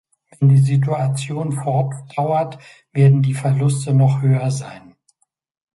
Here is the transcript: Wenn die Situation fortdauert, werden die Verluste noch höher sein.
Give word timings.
Wenn 0.39 0.49
die 0.49 0.57
Situation 0.57 1.51
fortdauert, 1.51 2.57
werden 2.91 3.21
die 3.21 3.35
Verluste 3.35 3.93
noch 3.93 4.23
höher 4.23 4.49
sein. 4.49 4.95